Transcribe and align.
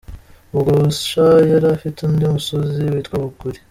Ubwo 0.55 0.71
Busha 0.79 1.25
yari 1.51 1.67
afite 1.75 1.97
undi 2.07 2.25
musozi 2.33 2.81
witwa 2.93 3.15
Buguli. 3.23 3.59